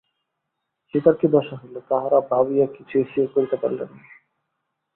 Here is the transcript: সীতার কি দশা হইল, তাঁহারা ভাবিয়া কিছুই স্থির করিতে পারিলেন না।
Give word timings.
সীতার 0.87 1.15
কি 1.15 1.27
দশা 1.27 1.55
হইল, 1.55 1.75
তাঁহারা 1.89 2.19
ভাবিয়া 2.31 2.65
কিছুই 2.67 3.03
স্থির 3.03 3.27
করিতে 3.35 3.55
পারিলেন 3.57 3.89
না। 3.93 4.03